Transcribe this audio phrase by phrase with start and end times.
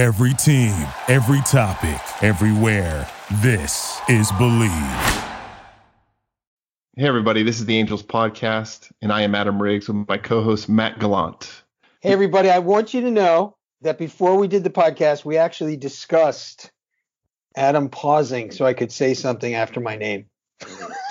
[0.00, 0.72] Every team,
[1.08, 3.06] every topic, everywhere.
[3.42, 4.70] This is Believe.
[6.96, 10.42] Hey, everybody, this is the Angels Podcast, and I am Adam Riggs with my co
[10.42, 11.64] host, Matt Gallant.
[12.00, 15.76] Hey, everybody, I want you to know that before we did the podcast, we actually
[15.76, 16.70] discussed
[17.54, 20.24] Adam pausing so I could say something after my name.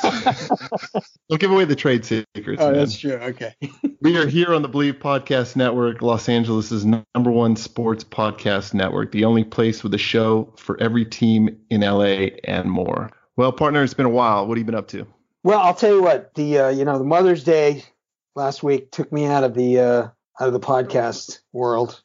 [1.30, 2.62] Don't give away the trade secrets.
[2.62, 2.74] Oh, man.
[2.80, 3.14] that's true.
[3.14, 3.54] Okay.
[4.02, 9.12] We are here on the Believe Podcast Network, Los Angeles' number one sports podcast network,
[9.12, 13.10] the only place with a show for every team in LA and more.
[13.36, 14.48] Well, partner, it's been a while.
[14.48, 15.06] What have you been up to?
[15.44, 16.34] Well, I'll tell you what.
[16.36, 17.84] The uh, you know the Mother's Day
[18.38, 20.02] last week took me out of the uh,
[20.40, 22.02] out of the podcast world,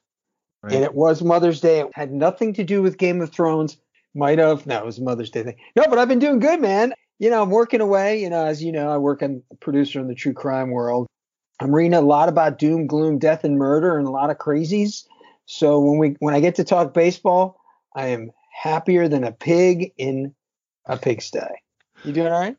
[0.65, 0.73] Right.
[0.75, 1.79] and it was Mother's Day.
[1.79, 3.77] It had nothing to do with Game of Thrones.
[4.17, 4.67] Might have.
[4.67, 5.57] No, it was a Mother's Day thing.
[5.77, 6.93] No, but I've been doing good, man.
[7.25, 8.21] You know, I'm working away.
[8.21, 11.07] You know, as you know, I work on producer in the true crime world.
[11.59, 15.07] I'm reading a lot about doom, gloom, death, and murder, and a lot of crazies.
[15.47, 17.59] So when we when I get to talk baseball,
[17.97, 20.35] I am happier than a pig in
[20.85, 21.39] a pigsty.
[22.05, 22.59] You doing all right?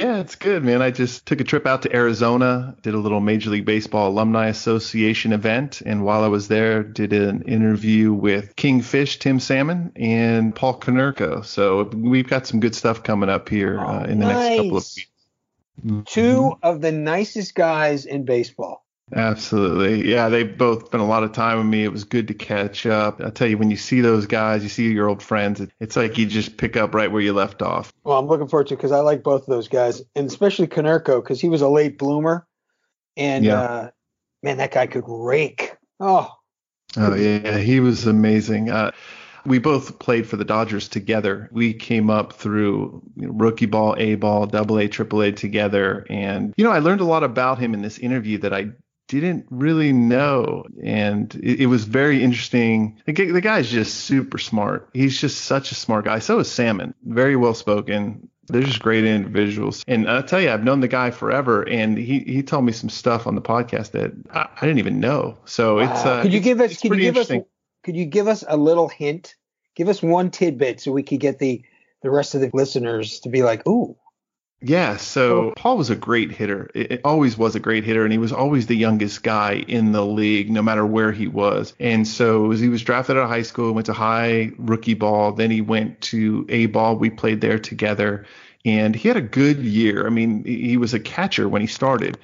[0.00, 0.82] Yeah, it's good, man.
[0.82, 4.48] I just took a trip out to Arizona, did a little Major League Baseball Alumni
[4.48, 10.52] Association event, and while I was there, did an interview with Kingfish, Tim Salmon, and
[10.52, 11.44] Paul Konerko.
[11.44, 14.84] So we've got some good stuff coming up here uh, in the next couple of
[14.96, 15.06] weeks.
[16.06, 18.83] Two of the nicest guys in baseball.
[19.14, 20.10] Absolutely.
[20.10, 21.84] Yeah, they've both spent a lot of time with me.
[21.84, 23.20] It was good to catch up.
[23.20, 26.18] I tell you, when you see those guys, you see your old friends, it's like
[26.18, 27.92] you just pick up right where you left off.
[28.02, 31.22] Well, I'm looking forward to because I like both of those guys, and especially Konerko
[31.22, 32.46] because he was a late bloomer,
[33.16, 33.60] and Yeah.
[33.60, 33.90] uh,
[34.42, 35.76] man, that guy could rake.
[36.00, 36.30] Oh,
[36.96, 38.70] Oh yeah, he was amazing.
[38.70, 38.92] Uh,
[39.46, 41.48] we both played for the Dodgers together.
[41.52, 46.06] We came up through you know, rookie ball, A ball, double A, triple A together,
[46.08, 48.70] and you know I learned a lot about him in this interview that I
[49.08, 53.00] didn't really know, and it, it was very interesting.
[53.06, 54.88] The, the guy's just super smart.
[54.94, 56.18] He's just such a smart guy.
[56.18, 56.94] So is Salmon.
[57.04, 58.28] Very well spoken.
[58.48, 59.84] They're just great individuals.
[59.88, 62.90] And I'll tell you, I've known the guy forever, and he, he told me some
[62.90, 65.38] stuff on the podcast that I, I didn't even know.
[65.44, 66.80] So it's uh, could you give us?
[66.80, 67.28] Could you give us?
[67.28, 69.34] Could you give us a little hint?
[69.74, 71.64] Give us one tidbit so we could get the
[72.02, 73.96] the rest of the listeners to be like, ooh,
[74.60, 75.52] Yeah, so Oh.
[75.56, 76.70] Paul was a great hitter.
[76.74, 79.92] It, it always was a great hitter, and he was always the youngest guy in
[79.92, 81.74] the league, no matter where he was.
[81.78, 85.32] And so as he was drafted out of high school, went to high rookie ball,
[85.32, 86.96] then he went to A ball.
[86.96, 88.24] We played there together,
[88.64, 90.06] and he had a good year.
[90.06, 92.16] I mean, he he was a catcher when he started,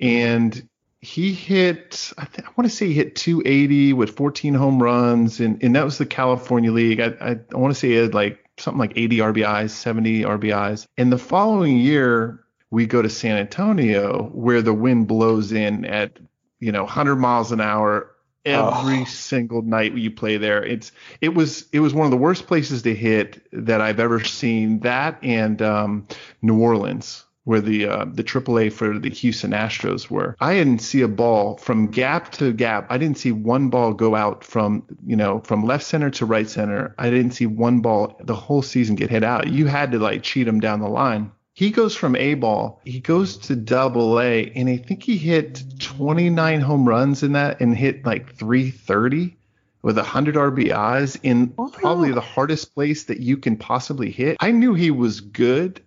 [0.00, 0.68] and
[1.00, 5.38] he hit I, th- I want to say he hit 280 with 14 home runs
[5.38, 6.98] and, and that was the California League.
[6.98, 10.86] I, I, I want to say he had like something like 80 RBIs, 70 RBIs.
[10.96, 16.18] And the following year we go to San Antonio where the wind blows in at
[16.60, 18.10] you know 100 miles an hour
[18.44, 19.04] every Oh.
[19.06, 20.64] single night you play there.
[20.64, 24.22] It's it was it was one of the worst places to hit that I've ever
[24.22, 24.80] seen.
[24.80, 26.06] That and um,
[26.42, 30.36] New Orleans where the uh, the AAA for the Houston Astros were.
[30.40, 32.86] I didn't see a ball from gap to gap.
[32.90, 36.48] I didn't see one ball go out from you know from left center to right
[36.48, 36.94] center.
[36.98, 39.48] I didn't see one ball the whole season get hit out.
[39.48, 41.30] You had to like cheat him down the line.
[41.56, 45.62] He goes from A ball, he goes to double A, and I think he hit
[45.78, 49.36] 29 home runs in that and hit like 330
[49.80, 54.36] with 100 RBIs in probably the hardest place that you can possibly hit.
[54.40, 55.80] I knew he was good,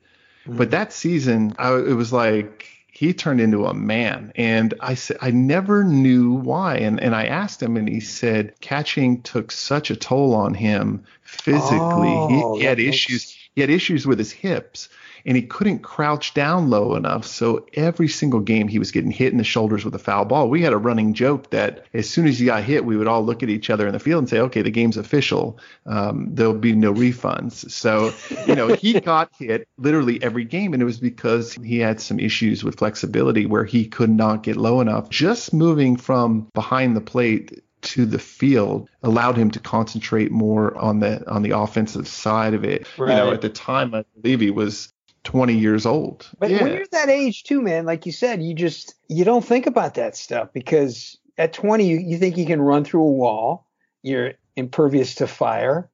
[0.48, 0.72] but mm.
[0.72, 4.34] that season, I, it was like he turned into a man.
[4.36, 6.78] And I said, I never knew why.
[6.78, 11.04] And, and I asked him, and he said catching took such a toll on him
[11.22, 11.78] physically.
[11.80, 13.38] Oh, he, he had makes- issues.
[13.54, 14.90] He had issues with his hips
[15.28, 17.26] and he couldn't crouch down low enough.
[17.26, 20.50] So every single game he was getting hit in the shoulders with a foul ball.
[20.50, 23.24] We had a running joke that as soon as he got hit, we would all
[23.24, 25.60] look at each other in the field and say, okay, the game's official.
[25.86, 27.70] Um, there'll be no refunds.
[27.70, 28.14] So,
[28.48, 30.72] you know, he got hit literally every game.
[30.74, 34.56] And it was because he had some issues with flexibility where he could not get
[34.56, 35.10] low enough.
[35.10, 41.00] Just moving from behind the plate to the field allowed him to concentrate more on
[41.00, 42.88] the on the offensive side of it.
[42.98, 44.92] You know, at the time I believe he was
[45.28, 46.26] 20 years old.
[46.40, 46.64] But yeah.
[46.64, 49.96] when you're that age too, man, like you said, you just you don't think about
[49.96, 53.68] that stuff because at 20 you, you think you can run through a wall,
[54.04, 55.90] you're impervious to fire,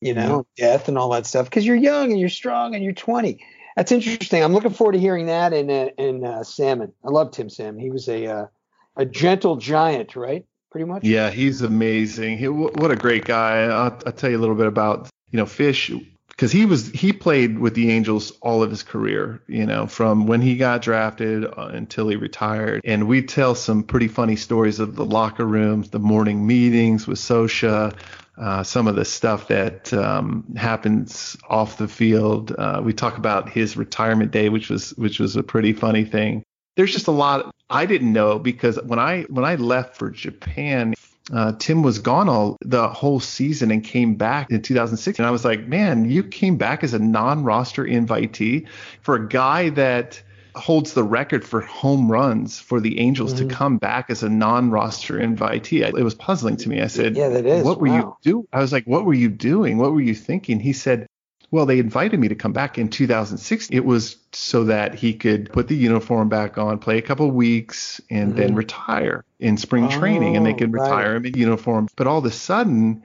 [0.00, 2.92] you know, death and all that stuff because you're young and you're strong and you're
[2.92, 3.38] 20.
[3.76, 4.42] That's interesting.
[4.42, 6.92] I'm looking forward to hearing that in uh, in uh, Salmon.
[7.04, 7.80] I love Tim Salmon.
[7.80, 8.46] He was a uh,
[8.96, 10.44] a gentle giant, right?
[10.72, 11.04] Pretty much.
[11.04, 12.36] Yeah, he's amazing.
[12.36, 13.62] He, what a great guy.
[13.62, 15.92] I'll, I'll tell you a little bit about you know Fish
[16.42, 19.40] because he was he played with the Angels all of his career.
[19.46, 22.80] You know, from when he got drafted uh, until he retired.
[22.84, 27.20] And we tell some pretty funny stories of the locker rooms, the morning meetings with
[27.20, 27.96] Scioscia.
[28.36, 32.50] uh, some of the stuff that um, happens off the field.
[32.58, 36.42] Uh, we talk about his retirement day, which was which was a pretty funny thing.
[36.74, 40.94] There's just a lot I didn't know because when I when I left for Japan,
[41.32, 45.18] uh, Tim was gone all the whole season and came back in 2006.
[45.18, 48.66] And I was like, man, you came back as a non-roster invitee
[49.00, 50.22] for a guy that
[50.54, 53.48] holds the record for home runs for the Angels mm-hmm.
[53.48, 55.80] to come back as a non-roster invitee.
[55.82, 56.82] It was puzzling to me.
[56.82, 57.96] I said, "Yeah, that is." What were wow.
[57.96, 58.48] you do?
[58.52, 59.78] I was like, "What were you doing?
[59.78, 61.06] What were you thinking?" He said,
[61.52, 63.68] "Well, they invited me to come back in 2006.
[63.70, 68.00] It was so that he could put the uniform back on, play a couple weeks,
[68.10, 68.40] and mm-hmm.
[68.40, 71.16] then retire in spring oh, training, and they could retire right.
[71.16, 73.04] him in uniform." But all of a sudden,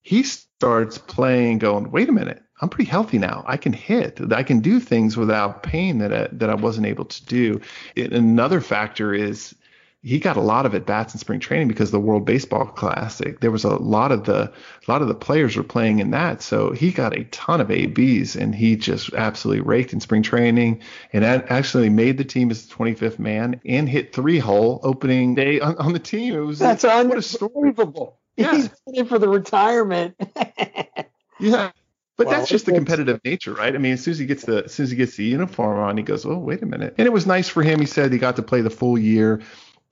[0.00, 3.42] he starts playing, going, "Wait a minute." I'm pretty healthy now.
[3.44, 4.20] I can hit.
[4.32, 7.60] I can do things without pain that I, that I wasn't able to do.
[7.96, 9.56] It, another factor is
[10.04, 13.38] he got a lot of at bats in spring training because the World Baseball Classic.
[13.38, 16.42] There was a lot of the a lot of the players were playing in that,
[16.42, 20.82] so he got a ton of ABs and he just absolutely raked in spring training
[21.12, 25.60] and actually made the team as the 25th man and hit three hole opening day
[25.60, 26.34] on, on the team.
[26.34, 28.18] It was that's like, unbelievable.
[28.34, 28.54] Yeah.
[28.54, 30.14] He's playing for the retirement.
[31.38, 31.70] yeah,
[32.16, 33.74] but well, that's just the competitive nature, right?
[33.74, 35.78] I mean, as soon as he gets the as soon as he gets the uniform
[35.78, 37.78] on, he goes, "Oh, wait a minute." And it was nice for him.
[37.78, 39.42] He said he got to play the full year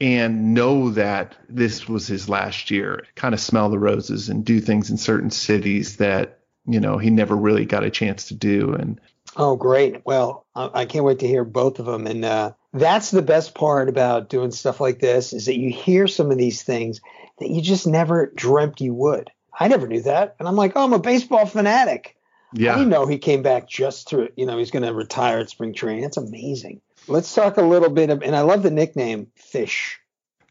[0.00, 3.04] and know that this was his last year.
[3.14, 7.10] Kind of smell the roses and do things in certain cities that you know he
[7.10, 8.74] never really got a chance to do.
[8.74, 9.00] And
[9.36, 10.04] oh, great!
[10.04, 12.06] Well, I can't wait to hear both of them.
[12.06, 16.06] And uh, that's the best part about doing stuff like this is that you hear
[16.06, 17.00] some of these things
[17.38, 19.30] that you just never dreamt you would.
[19.58, 20.36] I never knew that.
[20.38, 22.16] And I'm like, oh, I'm a baseball fanatic.
[22.52, 22.72] Yeah.
[22.72, 25.50] I didn't know he came back just to, you know, he's going to retire at
[25.50, 26.02] spring training.
[26.02, 26.80] That's amazing.
[27.10, 29.98] Let's talk a little bit of, and I love the nickname Fish.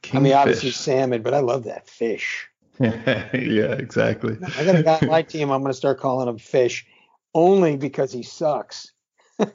[0.01, 0.77] King I mean, obviously fish.
[0.77, 2.47] salmon, but I love that fish.
[2.79, 4.37] yeah, exactly.
[4.57, 5.51] I got a guy on my team.
[5.51, 6.85] I'm going to start calling him Fish,
[7.33, 8.91] only because he sucks.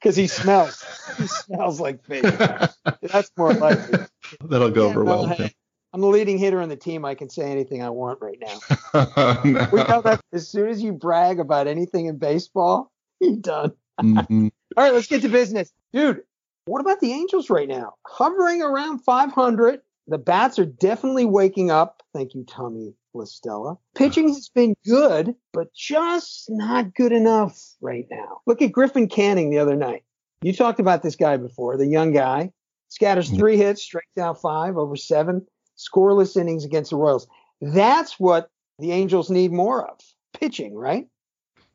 [0.00, 0.84] Because he smells.
[1.16, 2.22] He smells like fish.
[3.02, 4.06] That's more likely.
[4.44, 5.26] That'll go yeah, over well.
[5.26, 5.50] Him.
[5.92, 7.04] I'm the leading hitter on the team.
[7.04, 9.40] I can say anything I want right now.
[9.44, 9.68] no.
[9.72, 13.72] We know that as soon as you brag about anything in baseball, you're done.
[14.00, 14.48] Mm-hmm.
[14.78, 15.72] All right, let's get to business.
[15.92, 16.22] Dude,
[16.66, 17.94] what about the Angels right now?
[18.06, 19.80] Hovering around 500.
[20.06, 22.04] The bats are definitely waking up.
[22.14, 23.76] Thank you, Tommy La Stella.
[23.96, 28.40] Pitching has been good, but just not good enough right now.
[28.46, 30.04] Look at Griffin Canning the other night.
[30.42, 32.52] You talked about this guy before, the young guy.
[32.86, 35.44] Scatters three hits, strikes out five over seven
[35.76, 37.26] scoreless innings against the Royals.
[37.60, 38.48] That's what
[38.78, 39.98] the Angels need more of
[40.34, 41.08] pitching, right?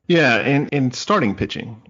[0.07, 1.81] Yeah, and, and starting pitching.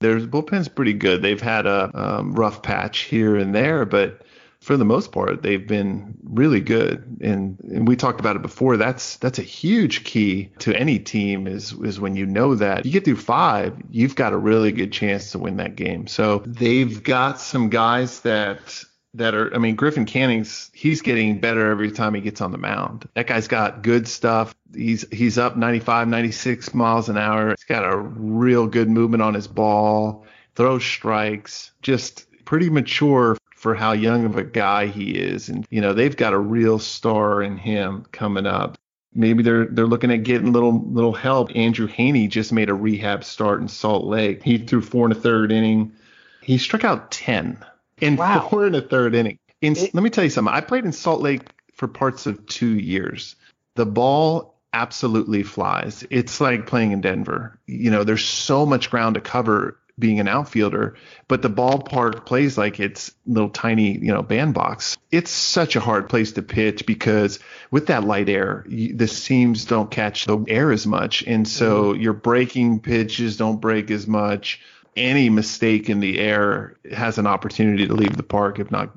[0.00, 1.22] Their bullpen's pretty good.
[1.22, 4.22] They've had a um, rough patch here and there, but
[4.60, 7.18] for the most part, they've been really good.
[7.20, 8.76] And, and we talked about it before.
[8.76, 12.92] That's that's a huge key to any team is is when you know that you
[12.92, 16.06] get through five, you've got a really good chance to win that game.
[16.06, 21.70] So they've got some guys that that are I mean Griffin Canning's he's getting better
[21.70, 23.08] every time he gets on the mound.
[23.14, 24.54] That guy's got good stuff.
[24.74, 27.50] He's he's up 95, 96 miles an hour.
[27.50, 33.74] He's got a real good movement on his ball, throws strikes, just pretty mature for
[33.74, 35.48] how young of a guy he is.
[35.48, 38.78] And you know, they've got a real star in him coming up.
[39.14, 41.50] Maybe they're they're looking at getting little little help.
[41.54, 44.42] Andrew Heaney just made a rehab start in Salt Lake.
[44.42, 45.92] He threw four and a third inning.
[46.42, 47.64] He struck out ten
[48.00, 48.48] in wow.
[48.48, 49.38] four and a third inning.
[49.60, 50.52] In, it, let me tell you something.
[50.52, 51.42] I played in Salt Lake
[51.74, 53.36] for parts of two years.
[53.76, 56.04] The ball absolutely flies.
[56.10, 57.58] It's like playing in Denver.
[57.66, 60.94] You know, there's so much ground to cover being an outfielder,
[61.26, 64.96] but the ballpark plays like it's little tiny, you know, bandbox.
[65.10, 67.40] It's such a hard place to pitch because
[67.70, 71.92] with that light air, you, the seams don't catch the air as much, and so
[71.92, 72.02] mm-hmm.
[72.02, 74.60] your breaking pitches don't break as much
[74.96, 78.90] any mistake in the air has an opportunity to leave the park, if not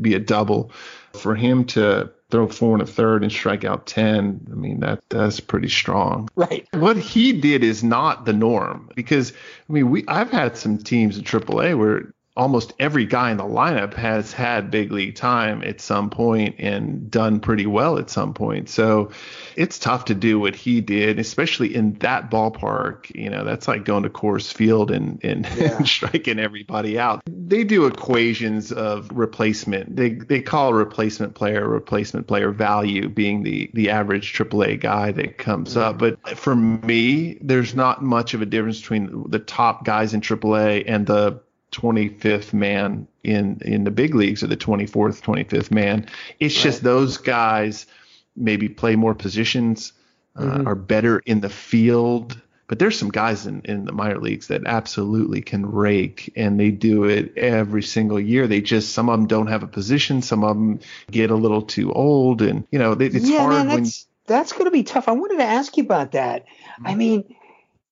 [0.00, 0.70] be a double.
[1.14, 5.00] For him to throw four and a third and strike out 10, I mean, that
[5.08, 6.28] that's pretty strong.
[6.36, 6.66] Right.
[6.72, 9.32] What he did is not the norm because,
[9.68, 13.44] I mean, we I've had some teams in AAA where almost every guy in the
[13.44, 18.34] lineup has had big league time at some point and done pretty well at some
[18.34, 18.68] point.
[18.68, 19.10] So
[19.56, 23.14] it's tough to do what he did, especially in that ballpark.
[23.14, 25.82] You know, that's like going to Coors Field and, and, yeah.
[25.84, 27.22] striking everybody out.
[27.26, 29.96] They do equations of replacement.
[29.96, 35.38] They they call replacement player replacement player value being the the average AAA guy that
[35.38, 35.98] comes up.
[35.98, 40.84] But for me, there's not much of a difference between the top guys in AAA
[40.86, 41.40] and the
[41.76, 46.06] 25th man in in the big leagues or the 24th 25th man
[46.40, 46.62] it's right.
[46.62, 47.86] just those guys
[48.36, 49.92] maybe play more positions
[50.36, 50.68] uh, mm-hmm.
[50.68, 52.40] are better in the field.
[52.68, 56.72] But there's some guys in, in the minor leagues that absolutely can rake, and they
[56.72, 58.48] do it every single year.
[58.48, 61.62] They just some of them don't have a position, some of them get a little
[61.62, 64.82] too old, and you know it's yeah, hard man, when that's, that's going to be
[64.82, 65.06] tough.
[65.06, 66.46] I wanted to ask you about that.
[66.84, 66.98] I mm-hmm.
[66.98, 67.36] mean,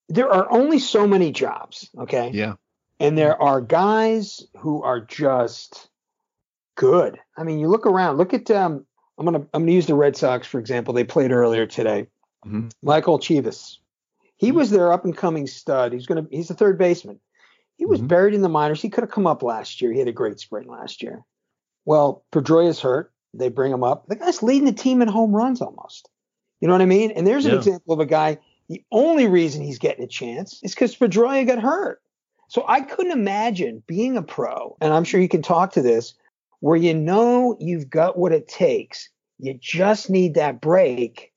[0.09, 2.33] there are only so many jobs, okay?
[2.35, 2.55] Yeah.
[3.01, 5.89] And there are guys who are just
[6.77, 7.19] good.
[7.37, 8.19] I mean, you look around.
[8.19, 8.87] Look at um,
[9.19, 10.95] I'm gonna I'm gonna use the Red Sox for example.
[10.95, 12.07] They played earlier today.
[12.47, 12.69] Mm-hmm.
[12.83, 13.79] Michael Chavis.
[14.37, 14.57] He mm-hmm.
[14.57, 15.93] was their up and coming stud.
[15.93, 17.21] He's gonna he's the third baseman.
[17.77, 18.09] He was mm-hmm.
[18.09, 18.81] buried in the minors.
[18.81, 19.93] He could have come up last year.
[19.93, 21.25] He had a great spring last year.
[21.85, 23.13] Well, Pedroia's hurt.
[23.33, 24.07] They bring him up.
[24.07, 26.09] The guy's leading the team in home runs almost.
[26.61, 27.11] You know what I mean?
[27.11, 27.59] And there's an yeah.
[27.59, 28.39] example of a guy.
[28.69, 32.01] The only reason he's getting a chance is because Pedroia got hurt.
[32.49, 36.15] So I couldn't imagine being a pro, and I'm sure you can talk to this,
[36.61, 39.09] where you know you've got what it takes.
[39.39, 41.33] You just need that break.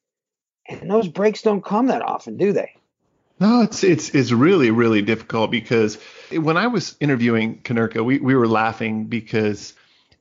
[0.69, 2.73] And those breaks don't come that often, do they?
[3.39, 5.97] No, it's it's it's really really difficult because
[6.31, 9.73] when I was interviewing Konerko, we we were laughing because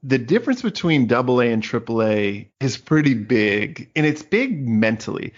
[0.02, 5.32] the difference between double A and triple A is pretty big, and it's big mentally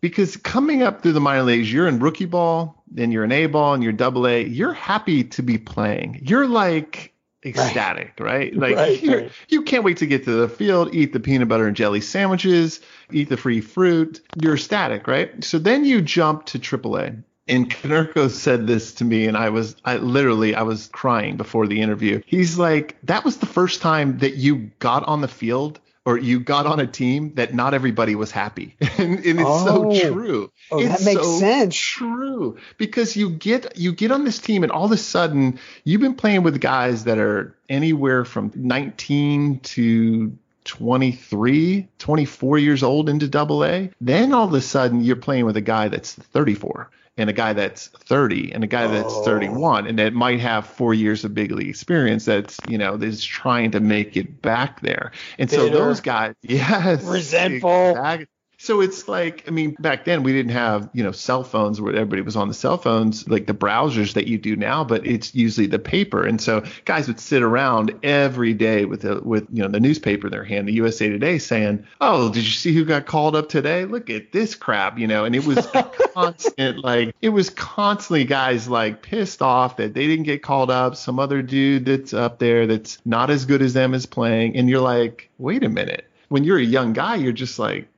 [0.00, 3.46] because coming up through the minor leagues, you're in rookie ball, then you're an A
[3.46, 4.44] ball, and you're double A.
[4.44, 6.20] You're happy to be playing.
[6.22, 7.12] You're like
[7.44, 8.56] ecstatic, right?
[8.56, 8.56] right?
[8.56, 9.32] Like right, right.
[9.48, 12.80] you can't wait to get to the field, eat the peanut butter and jelly sandwiches,
[13.12, 14.20] eat the free fruit.
[14.40, 15.44] You're ecstatic, right?
[15.44, 17.22] So then you jump to AAA.
[17.46, 21.66] And Konerko said this to me, and I was, I literally, I was crying before
[21.66, 22.22] the interview.
[22.24, 26.40] He's like, that was the first time that you got on the field or you
[26.40, 28.76] got on a team that not everybody was happy.
[28.98, 29.92] and, and, it's oh.
[29.92, 30.52] so true.
[30.70, 31.76] Oh, it's that makes so sense.
[31.76, 32.58] True.
[32.76, 36.14] Because you get you get on this team and all of a sudden you've been
[36.14, 43.64] playing with guys that are anywhere from 19 to 23, 24 years old into double
[43.64, 43.90] A.
[44.00, 47.52] Then all of a sudden you're playing with a guy that's 34 and a guy
[47.52, 49.24] that's 30 and a guy that's oh.
[49.24, 53.24] 31 and that might have four years of big league experience that's you know is
[53.24, 55.62] trying to make it back there and Bitter.
[55.62, 58.26] so those guys yes resentful exactly,
[58.64, 61.94] so it's like, I mean, back then we didn't have, you know, cell phones where
[61.94, 65.34] everybody was on the cell phones, like the browsers that you do now, but it's
[65.34, 66.24] usually the paper.
[66.24, 70.28] And so guys would sit around every day with the, with, you know, the newspaper
[70.28, 73.50] in their hand, the USA Today saying, Oh, did you see who got called up
[73.50, 73.84] today?
[73.84, 75.66] Look at this crap, you know, and it was
[76.14, 80.96] constant, like, it was constantly guys like pissed off that they didn't get called up.
[80.96, 84.56] Some other dude that's up there that's not as good as them is playing.
[84.56, 86.08] And you're like, wait a minute.
[86.30, 87.88] When you're a young guy, you're just like,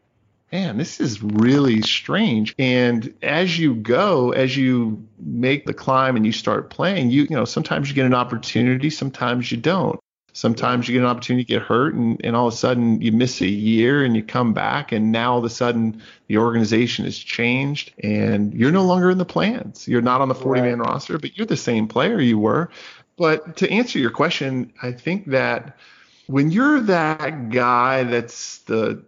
[0.57, 2.55] man, this is really strange.
[2.59, 7.37] And as you go, as you make the climb and you start playing, you, you
[7.37, 10.01] know, sometimes you get an opportunity, sometimes you don't.
[10.33, 13.13] Sometimes you get an opportunity to get hurt, and, and all of a sudden you
[13.13, 17.05] miss a year and you come back, and now all of a sudden the organization
[17.05, 19.87] has changed and you're no longer in the plans.
[19.87, 20.89] You're not on the 40 man right.
[20.89, 22.71] roster, but you're the same player you were.
[23.17, 25.79] But to answer your question, I think that
[26.27, 29.03] when you're that guy that's the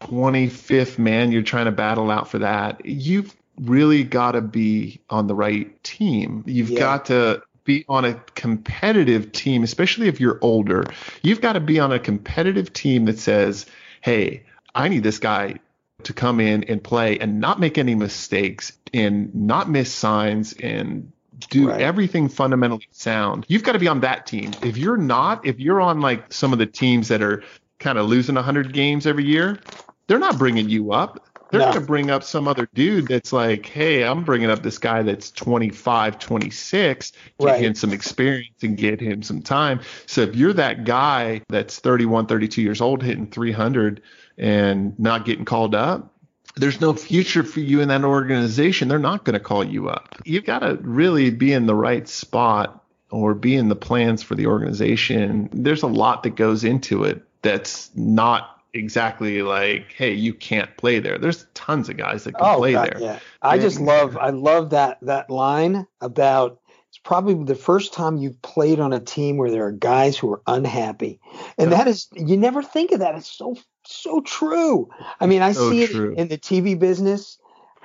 [0.00, 5.26] 25th man, you're trying to battle out for that, you've really got to be on
[5.26, 6.44] the right team.
[6.46, 6.78] You've yeah.
[6.78, 10.84] got to be on a competitive team, especially if you're older.
[11.22, 13.66] You've got to be on a competitive team that says,
[14.00, 15.60] hey, I need this guy
[16.04, 21.12] to come in and play and not make any mistakes and not miss signs and
[21.50, 21.80] do right.
[21.80, 23.44] everything fundamentally sound.
[23.48, 24.52] You've got to be on that team.
[24.62, 27.42] If you're not, if you're on like some of the teams that are
[27.82, 29.58] kind of losing 100 games every year,
[30.06, 31.26] they're not bringing you up.
[31.50, 31.66] They're no.
[31.66, 35.02] going to bring up some other dude that's like, hey, I'm bringing up this guy
[35.02, 37.62] that's 25, 26, get right.
[37.62, 39.80] him some experience and get him some time.
[40.06, 44.00] So if you're that guy that's 31, 32 years old hitting 300
[44.38, 46.14] and not getting called up,
[46.56, 48.88] there's no future for you in that organization.
[48.88, 50.14] They're not going to call you up.
[50.24, 54.34] You've got to really be in the right spot or be in the plans for
[54.34, 55.50] the organization.
[55.52, 60.98] There's a lot that goes into it that's not exactly like, hey, you can't play
[60.98, 61.18] there.
[61.18, 63.00] There's tons of guys that can oh, play God, there.
[63.00, 63.18] Yeah.
[63.42, 68.40] I just love I love that that line about it's probably the first time you've
[68.42, 71.20] played on a team where there are guys who are unhappy.
[71.58, 71.78] And yeah.
[71.78, 73.14] that is you never think of that.
[73.14, 74.88] It's so so true.
[75.20, 76.12] I mean, I so see true.
[76.12, 77.38] it in the TV business.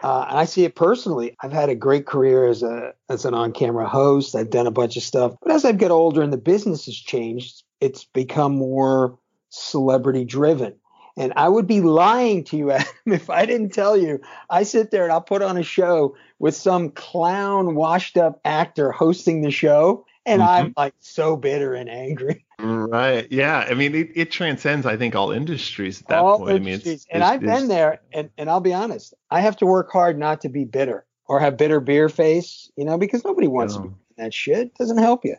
[0.03, 1.35] Uh, and I see it personally.
[1.41, 4.35] I've had a great career as a as an on-camera host.
[4.35, 6.95] I've done a bunch of stuff, but as I get older and the business has
[6.95, 9.17] changed, it's become more
[9.49, 10.75] celebrity driven.
[11.17, 14.21] And I would be lying to you, Adam, if I didn't tell you.
[14.49, 18.91] I sit there and I'll put on a show with some clown, washed up actor
[18.91, 20.49] hosting the show, and mm-hmm.
[20.49, 22.45] I'm like so bitter and angry.
[22.59, 23.31] Right.
[23.31, 23.65] Yeah.
[23.69, 26.51] I mean, it, it transcends, I think, all industries at that all point.
[26.51, 27.07] I mean, industries.
[27.09, 30.41] and I've been there, and, and I'll be honest, I have to work hard not
[30.41, 33.89] to be bitter or have bitter beer face, you know, because nobody wants to be
[34.17, 34.67] that shit.
[34.67, 35.35] It doesn't help you.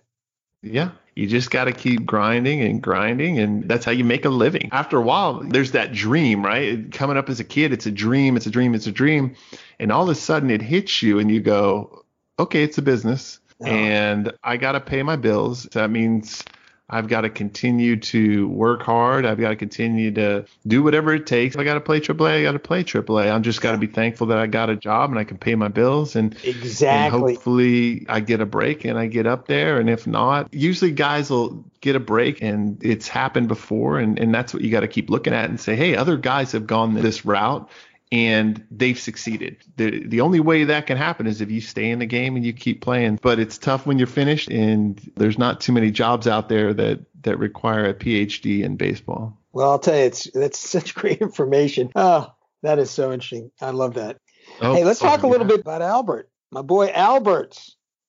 [0.62, 0.90] Yeah.
[1.18, 4.68] You just got to keep grinding and grinding, and that's how you make a living.
[4.70, 6.92] After a while, there's that dream, right?
[6.92, 9.34] Coming up as a kid, it's a dream, it's a dream, it's a dream.
[9.80, 12.04] And all of a sudden it hits you, and you go,
[12.38, 13.66] okay, it's a business, oh.
[13.66, 15.64] and I got to pay my bills.
[15.72, 16.44] That means
[16.90, 19.26] I've got to continue to work hard.
[19.26, 21.54] I've got to continue to do whatever it takes.
[21.54, 22.40] If I got to play AAA.
[22.40, 23.30] I got to play AAA.
[23.30, 25.54] I'm just got to be thankful that I got a job and I can pay
[25.54, 27.18] my bills and exactly.
[27.18, 29.78] And hopefully I get a break and I get up there.
[29.78, 33.98] And if not, usually guys will get a break and it's happened before.
[33.98, 36.52] And, and that's what you got to keep looking at and say, hey, other guys
[36.52, 37.68] have gone this route
[38.10, 39.58] and they've succeeded.
[39.76, 42.44] The the only way that can happen is if you stay in the game and
[42.44, 43.18] you keep playing.
[43.22, 47.00] But it's tough when you're finished and there's not too many jobs out there that
[47.22, 49.38] that require a PhD in baseball.
[49.52, 51.90] Well, I'll tell you, it's that's such great information.
[51.94, 53.50] Oh, that is so interesting.
[53.60, 54.18] I love that.
[54.60, 55.56] Oh, hey, let's oh, talk oh, a little yeah.
[55.56, 57.58] bit about Albert, my boy Albert.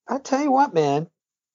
[0.07, 1.07] I tell you what, man,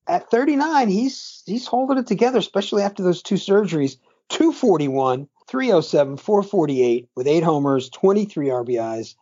[0.07, 3.97] at 39, he's he's holding it together, especially after those two surgeries.
[4.31, 9.15] 241 307, 448 with eight homers, 23 RBIs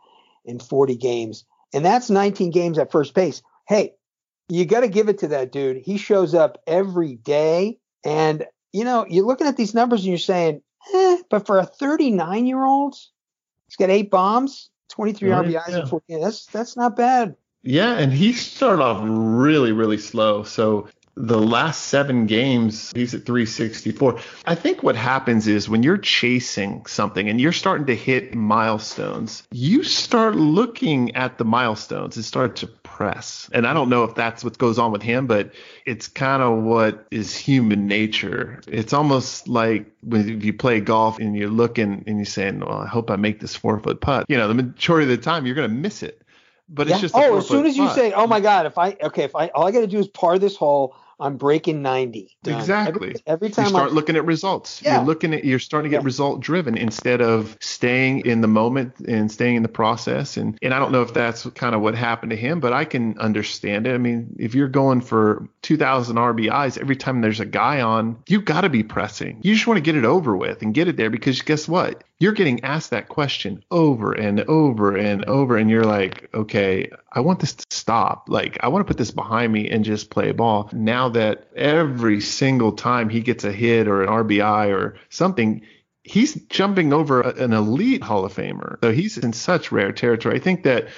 [0.45, 1.45] in 40 games.
[1.73, 3.43] And that's 19 games at first base.
[3.67, 3.95] Hey,
[4.49, 5.79] you got to give it to that dude.
[5.79, 7.79] He shows up every day.
[8.05, 10.63] And, you know, you're looking at these numbers and you're saying,
[10.95, 12.95] eh, but for a 39 year old,
[13.67, 15.81] he's got eight bombs, 23 right, RBIs yeah.
[15.81, 16.25] in 40 games.
[16.25, 17.37] That's, that's not bad.
[17.63, 20.43] Yeah, and he started off really, really slow.
[20.43, 24.19] So the last seven games, he's at 364.
[24.47, 29.43] I think what happens is when you're chasing something and you're starting to hit milestones,
[29.51, 33.51] you start looking at the milestones and start to press.
[33.53, 35.53] And I don't know if that's what goes on with him, but
[35.85, 38.61] it's kind of what is human nature.
[38.67, 42.87] It's almost like when you play golf and you're looking and you're saying, well, I
[42.87, 44.27] hope I make this four foot putt.
[44.29, 46.22] You know, the majority of the time you're going to miss it
[46.69, 46.95] but yeah.
[46.95, 49.35] it's just oh as soon as you say oh my god if i okay if
[49.37, 52.37] i all i got to do is par this hole I'm breaking 90.
[52.43, 52.59] Done.
[52.59, 53.09] Exactly.
[53.09, 54.97] Every, every time you start I'm, looking at results, yeah.
[54.97, 56.07] you're looking at you're starting to get yeah.
[56.07, 60.37] result driven instead of staying in the moment and staying in the process.
[60.37, 62.85] And and I don't know if that's kind of what happened to him, but I
[62.85, 63.95] can understand it.
[63.95, 68.45] I mean, if you're going for 2,000 RBIs every time there's a guy on, You've
[68.45, 69.39] got to be pressing.
[69.41, 72.05] You just want to get it over with and get it there because guess what?
[72.19, 77.21] You're getting asked that question over and over and over, and you're like, okay, I
[77.21, 78.29] want this to stop.
[78.29, 80.69] Like, I want to put this behind me and just play ball.
[80.75, 85.63] Now that every single time he gets a hit or an RBI or something,
[86.03, 88.77] he's jumping over an elite Hall of Famer.
[88.85, 90.37] So he's in such rare territory.
[90.37, 90.89] I think that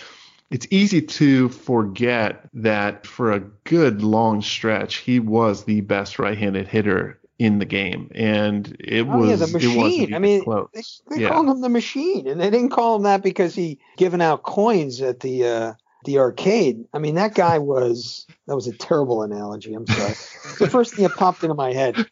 [0.50, 6.36] it's easy to forget that for a good long stretch, he was the best right
[6.36, 10.14] handed hitter in the game, and it oh, was yeah, the machine.
[10.14, 10.68] I mean, close.
[10.72, 11.28] they, they yeah.
[11.28, 15.00] called him the machine, and they didn't call him that because he given out coins
[15.00, 15.72] at the uh,
[16.04, 16.84] the arcade.
[16.92, 19.74] I mean, that guy was that was a terrible analogy.
[19.74, 20.14] I'm sorry.
[20.60, 22.06] the first thing that popped into my head.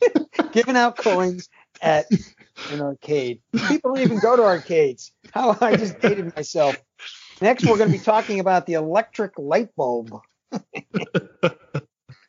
[0.52, 1.48] Giving out coins
[1.80, 2.06] at
[2.70, 3.40] an arcade.
[3.68, 5.12] People don't even go to arcades.
[5.32, 6.76] How I just dated myself.
[7.44, 10.18] Next, we're going to be talking about the electric light bulb.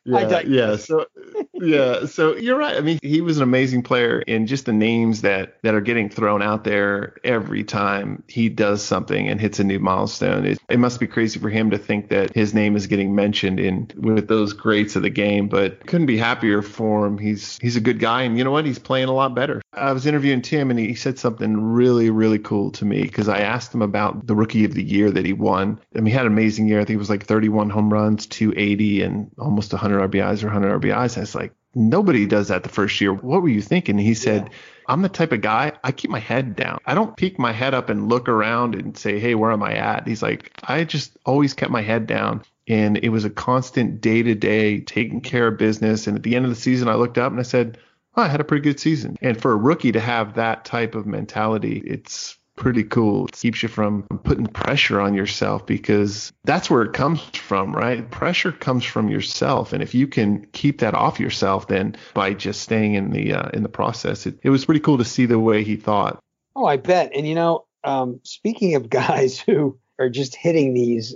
[0.06, 0.76] yeah, yeah.
[0.76, 1.06] So
[1.54, 2.76] yeah, so you're right.
[2.76, 6.08] I mean, he was an amazing player, and just the names that that are getting
[6.08, 10.44] thrown out there every time he does something and hits a new milestone.
[10.44, 13.58] It, it must be crazy for him to think that his name is getting mentioned
[13.58, 15.48] in with those greats of the game.
[15.48, 17.18] But couldn't be happier for him.
[17.18, 18.66] He's he's a good guy, and you know what?
[18.66, 19.62] He's playing a lot better.
[19.72, 23.40] I was interviewing Tim, and he said something really really cool to me because I
[23.40, 25.80] asked him about the Rookie of the Year that he won.
[25.94, 26.80] I mean, he had an amazing year.
[26.80, 30.80] I think it was like 31 home runs, 280, and almost 100 RBIs or 100
[30.80, 31.16] RBIs.
[31.16, 33.12] I was like, nobody does that the first year.
[33.12, 33.98] What were you thinking?
[33.98, 34.58] he said, yeah.
[34.88, 36.78] I'm the type of guy, I keep my head down.
[36.86, 39.74] I don't peek my head up and look around and say, hey, where am I
[39.74, 40.06] at?
[40.06, 42.42] He's like, I just always kept my head down.
[42.68, 46.06] And it was a constant day to day taking care of business.
[46.06, 47.78] And at the end of the season, I looked up and I said,
[48.16, 49.16] oh, I had a pretty good season.
[49.20, 53.26] And for a rookie to have that type of mentality, it's pretty cool.
[53.26, 58.10] It keeps you from putting pressure on yourself because that's where it comes from, right?
[58.10, 62.62] Pressure comes from yourself, and if you can keep that off yourself, then by just
[62.62, 65.38] staying in the uh, in the process, it, it was pretty cool to see the
[65.38, 66.18] way he thought.
[66.56, 67.12] Oh, I bet.
[67.14, 71.14] And you know, um, speaking of guys who are just hitting these,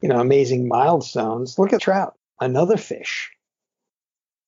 [0.00, 3.30] you know, amazing milestones, look at Trout, another fish.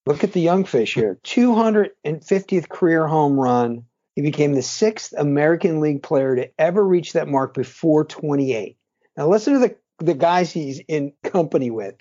[0.05, 3.85] Look at the young fish here, 250th career home run
[4.19, 8.75] he became the sixth American League player to ever reach that mark before 28.
[9.15, 11.95] Now listen to the, the guys he's in company with.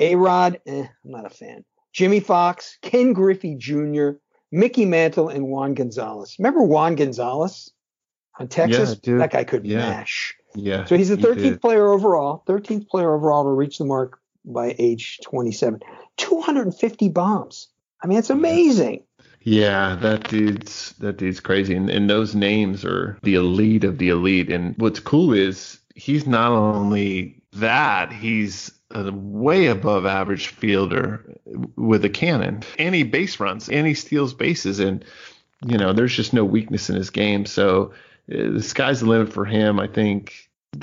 [0.00, 1.64] A Rod, eh, I'm not a fan.
[1.92, 4.14] Jimmie Foxx, Ken Griffey Jr.,
[4.50, 6.34] Mickey Mantle, and Juan Gonzalez.
[6.40, 7.70] Remember Juan Gonzalez
[8.40, 8.90] on Texas?
[8.90, 9.20] Yeah, dude.
[9.20, 9.90] that guy could Yeah.
[9.90, 10.36] mash.
[10.56, 10.86] Yeah.
[10.86, 11.60] So he's the 13th did.
[11.60, 15.78] player overall, 13th player overall to reach the mark by age 27.
[16.16, 17.68] 250 bombs.
[18.02, 19.04] I mean, it's amazing.
[19.48, 24.10] Yeah, that dude's that dude's crazy, and, and those names are the elite of the
[24.10, 24.50] elite.
[24.50, 31.34] And what's cool is he's not only that, he's a way above average fielder
[31.76, 35.02] with a cannon, and he base runs, and he steals bases, and
[35.64, 37.46] you know there's just no weakness in his game.
[37.46, 37.92] So
[38.30, 39.80] uh, the sky's the limit for him.
[39.80, 40.34] I think.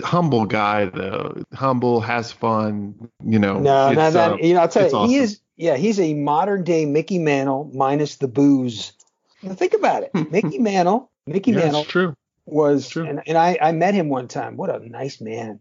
[0.04, 3.08] Humble guy though, humble, has fun.
[3.24, 6.00] You know, No, no, uh, you know, I'll tell you, it's he is, yeah, he's
[6.00, 8.94] a modern day Mickey Mantle minus the booze.
[9.42, 10.12] Now, think about it.
[10.32, 12.14] Mickey Mantle, Mickey Yeah, Mantle true.
[12.46, 13.06] was, True.
[13.06, 14.58] and, and I, I met him one time.
[14.58, 15.60] What a nice man.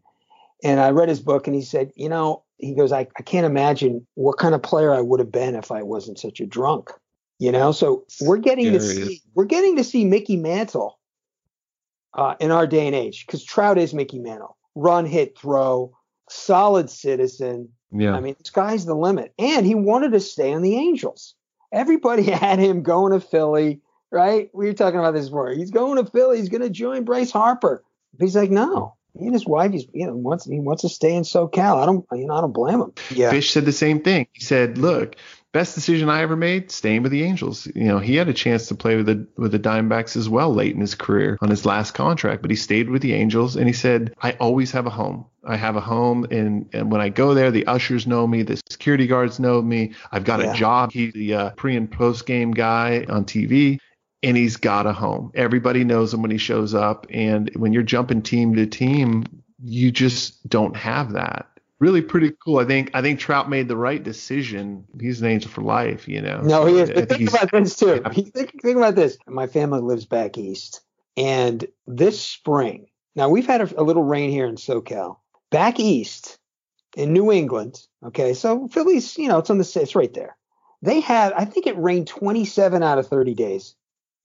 [0.63, 3.47] And I read his book and he said, you know, he goes, I, I can't
[3.47, 6.91] imagine what kind of player I would have been if I wasn't such a drunk.
[7.41, 10.99] You know, so we're getting to see we're getting to see Mickey Mantle
[12.15, 14.57] uh, in our day and age because Trout is Mickey Mantle.
[14.77, 15.97] Run, hit, throw,
[16.31, 17.71] solid citizen.
[17.95, 18.15] Yeah.
[18.15, 19.33] I mean, the sky's the limit.
[19.39, 21.35] And he wanted to stay on the Angels.
[21.73, 23.81] Everybody had him going to Philly,
[24.11, 24.51] right?
[24.53, 25.51] We were talking about this before.
[25.51, 26.39] He's going to Philly.
[26.39, 27.85] He's going to join Bryce Harper.
[28.19, 28.95] He's like, no.
[29.17, 31.81] He and his wife, he's you know wants he wants to stay in SoCal.
[31.81, 32.93] I don't you know I don't blame him.
[33.11, 34.27] Yeah, Fish said the same thing.
[34.33, 35.15] He said, "Look,
[35.55, 37.67] best decision I ever made, staying with the Angels.
[37.75, 40.53] You know, he had a chance to play with the with the Diamondbacks as well
[40.53, 43.67] late in his career on his last contract, but he stayed with the Angels and
[43.67, 45.25] he said, "I always have a home.
[45.45, 48.61] I have a home and and when I go there, the ushers know me, the
[48.69, 49.93] security guards know me.
[50.13, 50.53] I've got Yeah.
[50.53, 50.93] a job.
[50.93, 53.79] He's the uh, pre and post game guy on TV."
[54.23, 55.33] And he's got a home.
[55.35, 57.07] Everybody knows him when he shows up.
[57.11, 59.25] And when you're jumping team to team,
[59.63, 61.47] you just don't have that
[61.81, 62.59] really pretty cool.
[62.59, 64.85] I think I think Trout made the right decision.
[65.01, 66.41] He's an angel for life, you know.
[66.41, 66.91] No, he is.
[66.91, 68.01] But think about this too.
[68.05, 68.09] yeah.
[68.11, 68.33] Think,
[68.63, 69.19] think about this.
[69.27, 70.81] My family lives back east,
[71.17, 75.19] and this spring, now we've had a, a little rain here in SoCal.
[75.51, 76.39] Back east
[76.97, 80.37] in New England, okay, so Philly's, you know, it's on the it's right there.
[80.83, 83.75] They had, I think it rained 27 out of 30 days.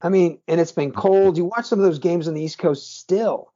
[0.02, 1.38] I mean, and it's been cold.
[1.38, 3.54] You watch some of those games on the East Coast still.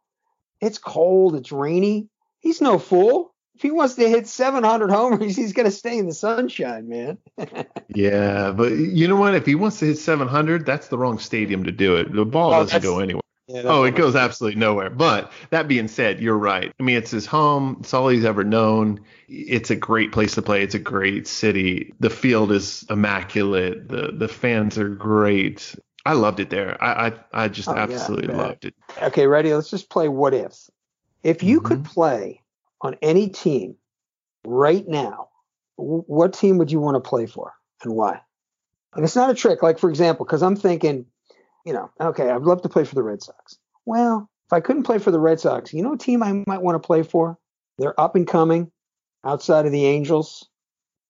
[0.61, 2.09] It's cold, it's rainy.
[2.39, 3.32] He's no fool.
[3.55, 7.17] If he wants to hit 700 homers, he's going to stay in the sunshine, man.
[7.89, 9.35] yeah, but you know what?
[9.35, 12.11] If he wants to hit 700, that's the wrong stadium to do it.
[12.11, 13.21] The ball Oh, doesn't go anywhere.
[13.47, 14.89] Yeah, Oh, it goes absolutely nowhere.
[14.89, 16.71] But that being said, you're right.
[16.79, 17.77] I mean, it's his home.
[17.81, 19.01] It's all he's ever known.
[19.27, 20.63] It's a great place to play.
[20.63, 21.93] It's a great city.
[21.99, 23.89] The field is immaculate.
[23.89, 25.75] The the fans are great.
[26.05, 26.81] I loved it there.
[26.81, 28.37] I I, I just Oh, absolutely bet.
[28.37, 28.75] loved it.
[29.01, 29.53] Okay, ready?
[29.53, 30.55] Let's just play what if.
[31.21, 31.85] If you could Mhm.
[31.93, 32.42] play
[32.83, 33.75] on any team
[34.45, 35.29] right now,
[35.77, 38.21] what team would you want to play for and why?
[38.93, 39.63] And it's not a trick.
[39.63, 41.07] Like, for example, because I'm thinking,
[41.65, 43.57] you know, okay, I'd love to play for the Red Sox.
[43.85, 46.61] Well, if I couldn't play for the Red Sox, you know, a team I might
[46.61, 47.39] want to play for?
[47.79, 48.71] They're up and coming
[49.23, 50.47] outside of the Angels,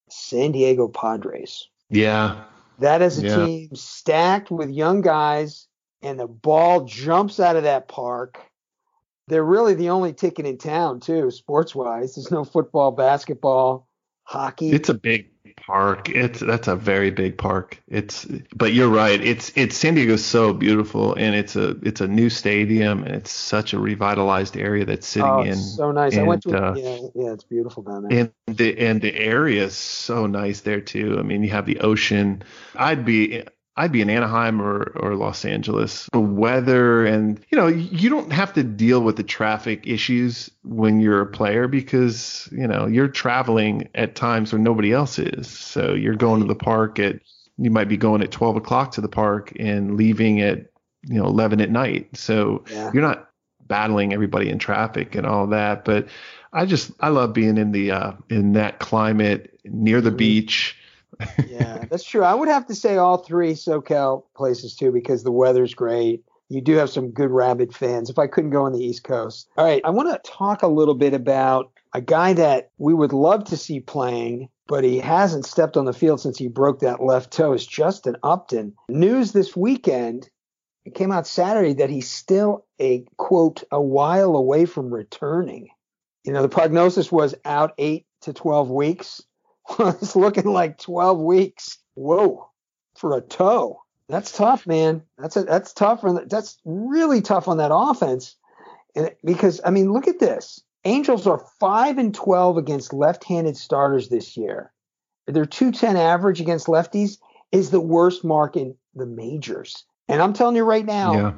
[0.10, 1.68] San Diego Padres.
[1.90, 2.46] Yeah.
[2.80, 3.46] That is a Yeah.
[3.46, 5.68] team stacked with young guys,
[6.02, 8.40] and the ball jumps out of that park.
[9.28, 12.16] They're really the only ticket in town, too, sports wise.
[12.16, 13.88] There's no football, basketball,
[14.24, 14.72] hockey.
[14.72, 16.10] It's a big park.
[16.10, 17.82] It's that's a very big park.
[17.88, 19.22] It's but you're right.
[19.22, 23.32] It's it's San Diego's so beautiful and it's a it's a new stadium and it's
[23.32, 26.18] such a revitalized area that's sitting oh, in so nice.
[26.18, 28.32] I went to uh, yeah, yeah, it's beautiful down there.
[28.48, 31.18] and the and the area is so nice there too.
[31.20, 32.44] I mean, you have the ocean.
[32.76, 33.44] I'd be
[33.76, 36.08] I'd be in Anaheim or, or Los Angeles.
[36.14, 41.00] The weather and you know you don't have to deal with the traffic issues when
[41.00, 45.48] you're a player because you know you're traveling at times when nobody else is.
[45.48, 47.20] So you're going to the park at
[47.58, 50.70] you might be going at 12 o'clock to the park and leaving at
[51.06, 52.16] you know 11 at night.
[52.16, 52.92] So yeah.
[52.94, 53.30] you're not
[53.68, 56.06] battling everybody in traffic and all that but
[56.52, 60.18] i just i love being in the uh in that climate near the Mhm.
[60.18, 60.78] beach
[61.48, 62.24] yeah, that's true.
[62.24, 66.24] I would have to say all three SoCal places too because the weather's great.
[66.50, 68.10] You do have some good Rabbit fans.
[68.10, 69.82] If I couldn't go on the East Coast, all right.
[69.84, 73.58] I want to talk a little bit about a guy that we would love to
[73.58, 77.54] see playing, but he hasn't stepped on the field since he broke that left toe.
[77.54, 78.74] Is Justin Upton.
[78.90, 80.30] News this weekend.
[80.86, 85.70] It came out Saturday that he's still a quote a while away from returning.
[86.26, 89.22] You know, the prognosis was out eight to twelve weeks.
[89.80, 91.78] It's looking like 12 weeks.
[91.96, 92.50] Whoa,
[92.96, 93.82] for a toe.
[94.10, 95.02] That's tough, man.
[95.18, 96.04] That's a, that's tough.
[96.04, 98.36] On the, that's really tough on that offense.
[98.96, 100.62] And because I mean, look at this.
[100.86, 104.74] Angels are five and 12 against left-handed starters this year,
[105.28, 107.18] their 210 average against lefties
[107.54, 109.86] is the worst mark in the majors.
[110.10, 111.34] And I'm telling you right now, Yeah.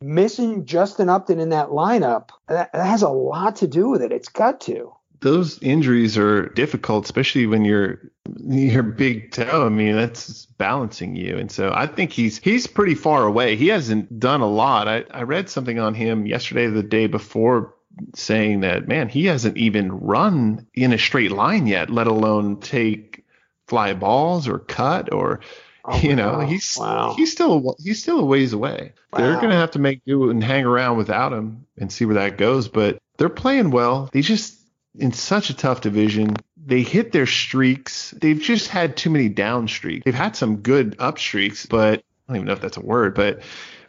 [0.00, 4.12] missing Justin Upton in that lineup, that, that has a lot to do with it.
[4.12, 4.92] It's got to.
[5.20, 8.00] Those injuries are difficult, especially when you're
[8.38, 9.66] your big toe.
[9.66, 13.56] I mean, that's balancing you, and so I think he's he's pretty far away.
[13.56, 14.88] He hasn't done a lot.
[14.88, 17.74] I, I read something on him yesterday, the day before,
[18.14, 23.24] saying that man, he hasn't even run in a straight line yet, let alone take
[23.68, 25.40] fly balls or cut or.
[25.88, 26.40] Oh, you know, wow.
[26.40, 27.14] he's Wow.
[27.16, 28.92] he's still he's still a ways away.
[29.16, 32.38] They're gonna have to make do and hang around without him and see where that
[32.38, 32.66] goes.
[32.66, 34.10] But they're playing well.
[34.12, 34.55] They just
[34.98, 36.36] in such a tough division.
[36.64, 38.12] They hit their streaks.
[38.12, 40.04] They've just had too many down streaks.
[40.04, 43.14] They've had some good up streaks, but I don't even know if that's a word.
[43.14, 43.42] But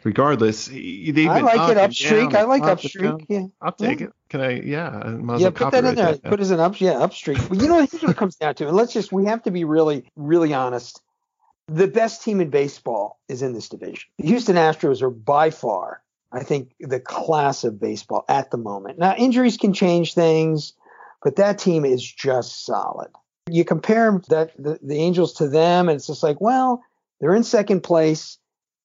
[0.04, 2.34] regardless, they've been I like up it up streak.
[2.34, 3.26] I like up streak.
[3.28, 3.46] Yeah.
[3.60, 4.06] I'll take Yeah.
[4.06, 4.12] it.
[4.28, 4.60] Can I?
[4.60, 6.12] Yeah, I might Yeah, put that in there.
[6.12, 6.22] that.
[6.22, 7.38] Put as an up, yeah, up streak.
[7.48, 8.68] But you know, here's what it comes down to.
[8.68, 11.00] And let's just, we have to be really, really honest.
[11.66, 14.08] The best team in baseball is in this division.
[14.18, 18.98] The Houston Astros are by far, I think, the class of baseball at the moment.
[18.98, 20.74] Now, injuries can change things,
[21.22, 23.08] but that team is just solid.
[23.50, 26.82] You compare that the, the Angels to them, and it's just like, well,
[27.20, 28.38] they're in second place.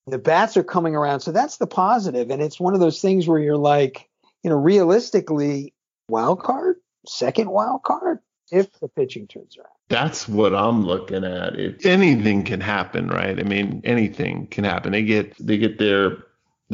[0.08, 2.30] The bats are coming around, so that's the positive.
[2.30, 4.10] And it's one of those things where you're like,
[4.43, 5.74] you know, realistically,
[6.10, 8.19] wild card, second wild card,
[8.52, 9.67] if the pitching turns around.
[9.89, 11.56] That's what I'm looking at.
[11.56, 13.39] It, anything can happen, right?
[13.39, 14.91] I mean, anything can happen.
[14.91, 16.17] They get they get their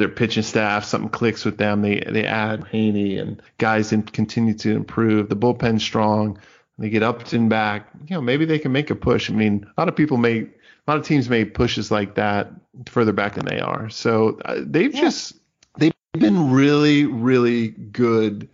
[0.00, 1.82] their pitching staff, something clicks with them.
[1.82, 5.28] They they add Heaney and guys and continue to improve.
[5.28, 6.38] The bullpen's strong.
[6.78, 7.88] They get Upton back.
[8.08, 9.30] You know, maybe they can make a push.
[9.30, 10.44] I mean, a lot of people make
[10.86, 12.50] a lot of teams made pushes like that
[12.88, 13.88] further back than they are.
[13.90, 15.02] So uh, they've Yeah.
[15.02, 15.34] just
[15.78, 18.48] they've been really really good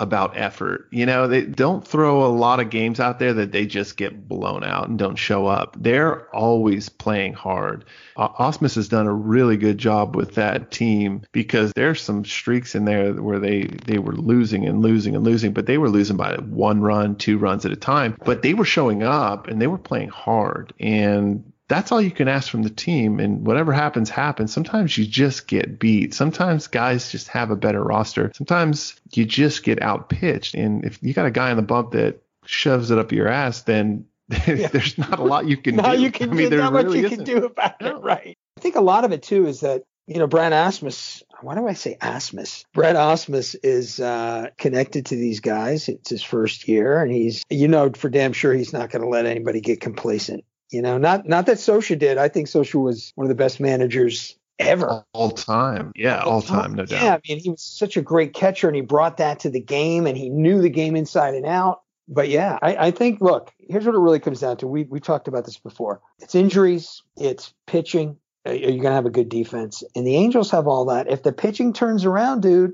[0.00, 0.86] about effort.
[0.90, 4.28] You know, they don't throw a lot of games out there that they just get
[4.28, 5.76] blown out and don't show up.
[5.78, 7.84] They're always playing hard.
[8.16, 12.74] Uh, Ausmus has done a really good job with that team because there's some streaks
[12.74, 16.16] in there where they they were losing and losing and losing, but they were losing
[16.16, 18.16] by one run, two runs at a time.
[18.24, 22.28] But they were showing up and they were playing hard and that's all you can
[22.28, 23.20] ask from the team.
[23.20, 24.52] And whatever happens, happens.
[24.52, 26.14] Sometimes you just get beat.
[26.14, 28.32] Sometimes guys just have a better roster.
[28.34, 30.54] Sometimes you just get out pitched.
[30.54, 33.62] And if you got a guy on the bump that shoves it up your ass,
[33.62, 34.06] then
[34.46, 36.00] there's not a lot you can do.
[36.00, 37.24] you can I mean, do not much you can isn't.
[37.24, 37.96] do about No.
[37.98, 38.36] it, right?
[38.56, 41.22] I think a lot of it too is that you know Brad Asmus.
[41.42, 42.64] Why do I say Asmus?
[42.74, 45.88] Brad Asmus is uh, connected to these guys.
[45.88, 49.08] It's his first year, and he's you know for damn sure he's not going to
[49.08, 50.44] let anybody get complacent.
[50.70, 52.18] You know, not not that Scioscia did.
[52.18, 55.04] I think Scioscia was one of the best managers ever.
[55.12, 55.92] all time.
[55.94, 57.02] Yeah, all time, no doubt.
[57.02, 59.60] Yeah, I mean, he was such a great catcher, and he brought that to the
[59.60, 61.82] game, and he knew the game inside and out.
[62.06, 64.66] But yeah, I, I think look, here's what it really comes down to.
[64.66, 66.00] We we talked about this before.
[66.18, 68.16] It's injuries, it's pitching.
[68.46, 69.82] Are you going to have a good defense?
[69.94, 71.10] And the Angels have all that.
[71.10, 72.72] If the pitching turns around, dude,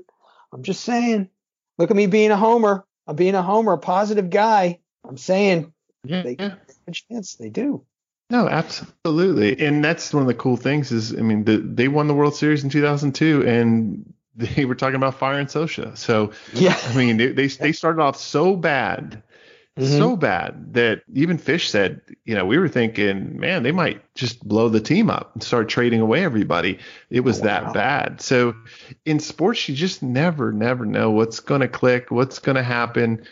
[0.53, 1.29] I'm just saying.
[1.77, 2.85] Look at me being a homer.
[3.05, 4.79] I'm being a homer, a positive guy.
[5.05, 5.73] I'm saying
[6.07, 6.55] Yeah, They- yeah.
[6.87, 7.35] a chance.
[7.35, 7.83] They do.
[8.29, 9.59] No, absolutely.
[9.63, 12.35] And that's one of the cool things is, I mean, the, they won the World
[12.35, 15.95] Series in 2002 and they were talking about firing Scioscia.
[15.97, 16.77] So, Yeah.
[16.89, 19.21] I mean, they, they, they started off so bad,
[19.77, 19.97] Mhm.
[19.97, 24.39] so bad that even Fish said, you know, we were thinking, man, they might just
[24.47, 26.79] blow the team up and start trading away everybody.
[27.09, 27.45] It was Oh, wow.
[27.47, 28.21] that bad.
[28.21, 28.55] So
[29.03, 33.25] in sports, you just never, never know what's going to click, what's going to happen.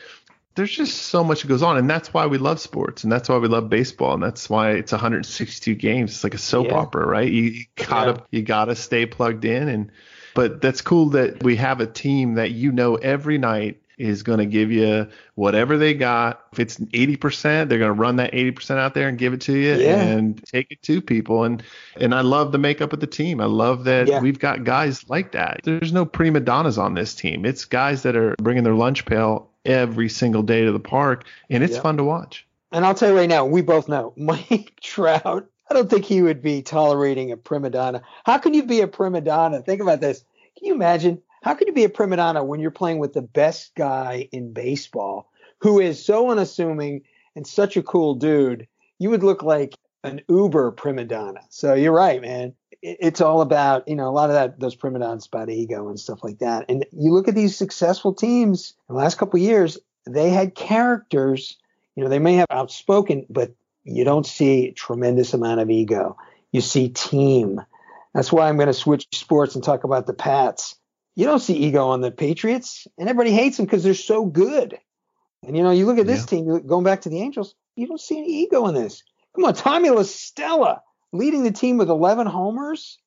[0.56, 3.28] There's just so much that goes on, and that's why we love sports, and that's
[3.28, 6.12] why we love baseball, and that's why it's 162 games.
[6.12, 6.76] It's like a soap Yeah.
[6.76, 7.32] opera, right?
[7.32, 8.18] You, you gotta, Yeah.
[8.32, 9.92] you gotta stay plugged in, and
[10.36, 14.40] but that's cool that we have a team that you know every night is going
[14.40, 16.42] to give you whatever they got.
[16.52, 19.54] If it's 80%, they're going to run that 80% out there and give it to
[19.56, 20.02] you Yeah.
[20.02, 21.44] and take it to people.
[21.44, 21.62] And
[21.98, 23.40] and I love the makeup of the team.
[23.40, 24.20] I love that Yeah.
[24.20, 25.60] we've got guys like that.
[25.64, 27.46] There's no prima donnas on this team.
[27.46, 31.64] It's guys that are bringing their lunch pail every single day to the park, and
[31.64, 31.82] it's Yeah.
[31.82, 32.46] fun to watch.
[32.72, 35.48] And I'll tell you right now, we both know Mike Trout.
[35.70, 38.02] I don't think he would be tolerating a prima donna.
[38.26, 39.62] How can you be a prima donna?
[39.62, 40.24] Think about this.
[40.58, 41.22] Can you imagine?
[41.42, 44.54] How can you be a prima donna when you're playing with the best guy in
[44.54, 47.02] baseball, who is so unassuming
[47.36, 48.68] and such a cool dude?
[49.00, 51.42] You would look like an uber prima donna.
[51.50, 52.54] So you're right, man.
[52.84, 55.88] It- It's all about, you know, a lot of that, those prima donnas about ego
[55.90, 56.66] and stuff like that.
[56.70, 60.54] And you look at these successful teams in the last couple of years, they had
[60.54, 61.58] characters
[61.96, 63.52] you know they may have outspoken but
[63.86, 66.18] you don't see a tremendous amount of ego
[66.52, 67.62] you see team
[68.14, 70.76] that's why i'm going to switch sports and talk about the pats
[71.16, 74.78] you don't see ego on the patriots and everybody hates them because they're so good
[75.44, 76.26] and you know you look at this Yeah.
[76.40, 79.04] team going back to the angels you don't see any ego in this.
[79.36, 80.82] Come on, Tommy La Stella
[81.14, 83.00] leading the team with 11 homers.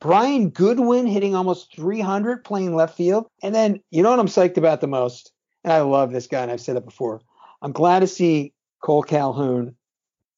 [0.00, 3.26] Brian Goodwin hitting almost 300 playing left field.
[3.42, 5.32] And then, you know what I'm psyched about the most?
[5.64, 7.22] And I love this guy, and I've said it before.
[7.62, 9.74] I'm glad to see Cole Calhoun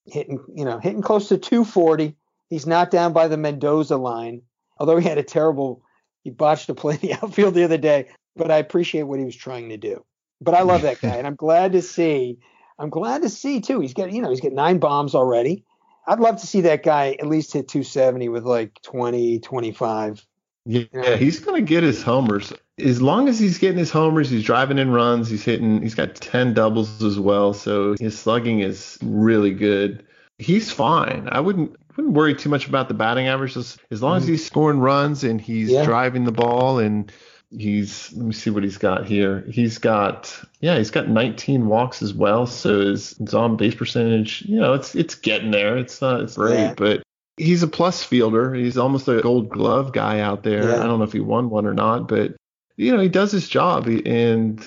[0.06, 2.16] hitting, you know, hitting close to 240.
[2.48, 4.42] He's not down by the Mendoza line,
[4.78, 5.82] although he had a terrible,
[6.22, 8.08] he botched a play in the outfield the other day.
[8.36, 10.04] But I appreciate what he was trying to do.
[10.40, 12.38] But I love that guy, and I'm glad to see.
[12.78, 13.80] I'm glad to see too.
[13.80, 15.64] He's got, you know, he's got nine bombs already.
[16.06, 20.24] I'd love to see that guy at least hit 270 with like 20, 25.
[20.64, 22.52] Yeah, he's going to get his homers.
[22.78, 26.14] As long as he's getting his homers, he's driving in runs, he's hitting, he's got
[26.16, 27.54] 10 doubles as well.
[27.54, 30.04] So his slugging is really good.
[30.38, 31.28] He's fine.
[31.30, 34.32] I wouldn't wouldn't worry too much about the batting average as, as long as mm-hmm.
[34.32, 35.84] he's scoring runs and he's yeah.
[35.84, 37.10] driving the ball and
[37.50, 39.44] he's let me see what he's got here.
[39.48, 42.46] He's got yeah, he's got 19 walks as well.
[42.46, 45.76] So his, his on base percentage, you know, it's it's getting there.
[45.76, 46.74] It's not it's great, yeah.
[46.76, 47.02] but
[47.36, 48.54] he's a plus fielder.
[48.54, 50.70] He's almost a gold glove guy out there.
[50.70, 50.82] Yeah.
[50.82, 52.34] I don't know if he won one or not, but
[52.76, 54.64] you know, he does his job and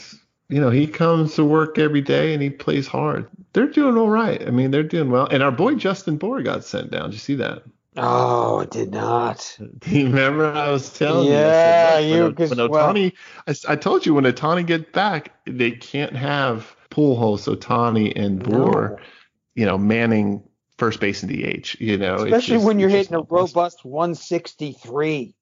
[0.49, 3.29] you know, he comes to work every day and he plays hard.
[3.53, 4.45] They're doing all right.
[4.47, 5.27] I mean, they're doing well.
[5.27, 7.09] And our boy Justin Bour got sent down.
[7.09, 7.63] Did you see that?
[8.01, 9.57] Oh, it did not.
[9.79, 12.07] Do you remember I was telling yeah, you?
[12.09, 12.23] Yeah, you.
[12.23, 13.13] When, when Ohtani,
[13.47, 18.41] well, I, I, told you when Ohtani get back, they can't have Pujols, Ohtani, and
[18.41, 19.05] Bour, no.
[19.55, 20.43] you know, manning
[20.77, 21.79] first base and DH.
[21.79, 25.35] You know, especially just, when you're hitting a robust 163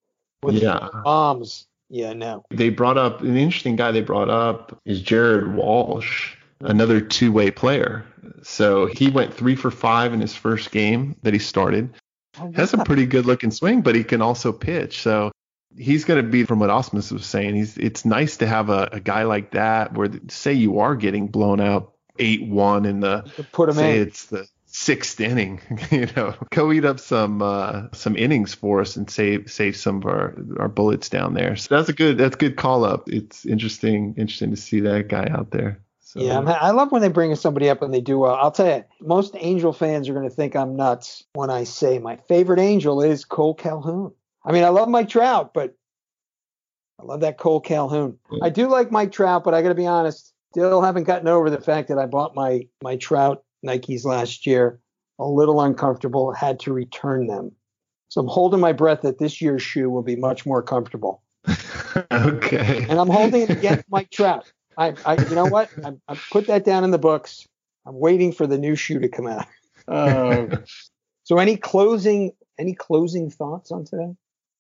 [0.43, 0.89] with yeah.
[1.03, 1.67] bombs.
[1.89, 2.43] Yeah, no.
[2.49, 3.91] They brought up an interesting guy.
[3.91, 8.05] They brought up is Jared Walsh, another two-way player.
[8.43, 11.93] So he went three for five in his first game that he started.
[12.39, 15.02] Oh, has a pretty good looking swing, but he can also pitch.
[15.02, 15.32] So
[15.78, 18.89] he's going to be, from what Ausmus was saying, he's it's nice to have a,
[18.91, 23.32] a guy like that where say you are getting blown out eight one in the
[23.52, 24.08] put him say in.
[24.08, 28.95] it's the sixth inning, you know, go eat up some uh, some innings for us
[28.95, 31.56] and save save some of our, our bullets down there.
[31.56, 33.10] So that's a good that's a good call up.
[33.10, 35.84] It's interesting interesting to see that guy out there.
[36.07, 38.35] So, yeah, I love when they bring somebody up and they do well.
[38.35, 41.99] I'll tell you, most Angel fans are going to think I'm nuts when I say
[41.99, 44.13] my favorite Angel is Cole Calhoun.
[44.45, 45.75] I mean, I love Mike Trout, but
[46.97, 48.17] I love that Cole Calhoun.
[48.31, 48.39] Yeah.
[48.45, 51.49] I do like Mike Trout, but I got to be honest, still haven't gotten over
[51.49, 54.79] the fact that I bought my my Trout Nikes last year,
[55.19, 57.51] a little uncomfortable, had to return them.
[58.07, 61.21] So I'm holding my breath that this year's shoe will be much more comfortable.
[62.13, 62.85] okay.
[62.87, 64.49] And I'm holding it against Mike Trout.
[64.77, 65.69] I, I you know what?
[65.83, 67.47] I, I put that down in the books.
[67.85, 69.47] I'm waiting for the new shoe to come out.
[69.87, 70.57] Uh,
[71.23, 74.13] so any closing any closing thoughts on today?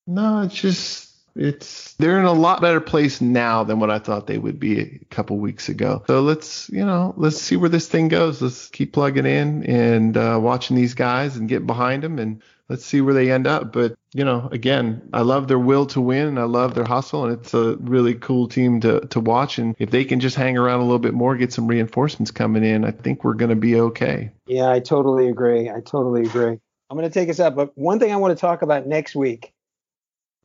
[0.05, 4.27] No, it's just it's they're in a lot better place now than what I thought
[4.27, 6.03] they would be a couple weeks ago.
[6.07, 8.41] So let's you know let's see where this thing goes.
[8.41, 12.85] Let's keep plugging in and uh, watching these guys and get behind them and let's
[12.85, 13.71] see where they end up.
[13.71, 17.25] But you know, again, I love their will to win and I love their hustle
[17.25, 19.57] and it's a really cool team to to watch.
[19.57, 22.63] And if they can just hang around a little bit more, get some reinforcements coming
[22.63, 24.31] in, I think we're going to be okay.
[24.47, 25.69] Yeah, I totally agree.
[25.69, 26.59] I totally agree.
[26.89, 29.13] I'm going to take us up, but one thing I want to talk about next
[29.13, 29.53] week,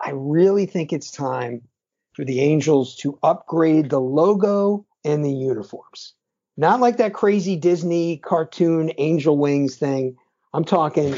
[0.01, 1.63] I really think it's time
[2.15, 6.15] for the Angels to upgrade the logo and the uniforms.
[6.57, 10.17] Not like that crazy Disney cartoon angel wings thing.
[10.53, 11.17] I'm talking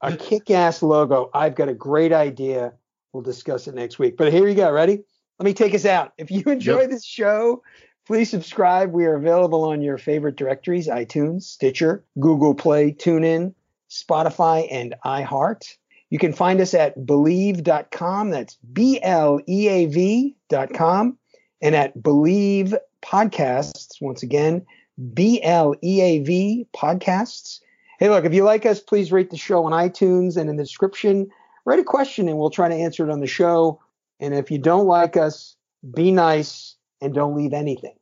[0.00, 1.30] a kick-ass logo.
[1.34, 2.72] I've got a great idea.
[3.12, 4.16] We'll discuss it next week.
[4.16, 4.70] But here you go.
[4.70, 5.02] Ready?
[5.38, 6.12] Let me take us out.
[6.18, 6.90] If you enjoy yep.
[6.90, 7.62] this show,
[8.06, 8.92] please subscribe.
[8.92, 13.54] We are available on your favorite directories: iTunes, Stitcher, Google Play, TuneIn,
[13.90, 15.76] Spotify, and iHeart.
[16.10, 18.30] You can find us at bleav.com.
[18.30, 21.16] That's B L E A V.com.
[21.62, 24.66] And at Bleav Podcasts, once again,
[25.14, 27.60] B L E A V Podcasts.
[28.00, 30.62] Hey, look, if you like us, please rate the show on iTunes and in the
[30.62, 31.28] description,
[31.66, 33.78] write a question and we'll try to answer it on the show.
[34.20, 35.54] And if you don't like us,
[35.94, 37.94] be nice and don't leave anything.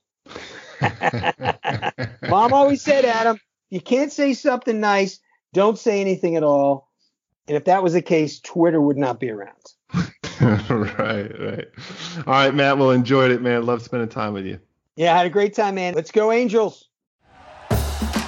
[2.28, 5.18] Mom always said, Adam, you can't say something nice,
[5.52, 6.88] don't say anything at all.
[7.48, 9.50] And if that was the case, Twitter would not be around.
[10.70, 11.66] right, right.
[12.18, 12.78] All right, Matt.
[12.78, 13.66] Well, enjoyed it, man.
[13.66, 14.60] Love spending time with you.
[14.94, 15.94] Yeah, I had a great time, man.
[15.94, 16.87] Let's go, Angels.